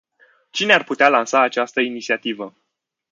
Cine 0.49 0.73
ar 0.73 0.83
putea 0.83 1.09
lansa 1.09 1.41
această 1.41 1.79
inițiativă? 1.81 2.55